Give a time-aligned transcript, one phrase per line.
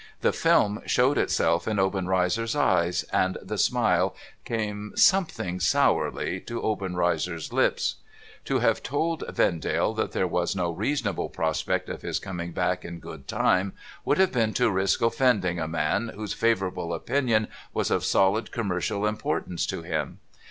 [0.21, 6.59] The film showed itself in Oben reizer's eyes, and the smile came something sourly to
[6.59, 7.97] Obenreizer's lips.
[8.45, 12.97] To have told Vendale that there was no reasonable prospect of his coming back in
[12.97, 18.03] good time, would have been to risk offending a man whose favourable opinion was of
[18.03, 20.17] solid commercial importance to him.